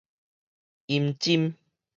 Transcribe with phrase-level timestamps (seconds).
[0.87, 1.53] 陰鴆